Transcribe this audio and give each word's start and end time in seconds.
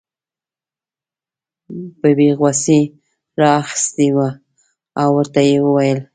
ببۍ 1.99 2.29
غوسې 2.39 2.79
را 3.39 3.49
اخیستې 3.61 4.07
وه 4.15 4.29
او 5.01 5.09
ورته 5.17 5.41
یې 5.49 5.57
وویل. 5.65 5.99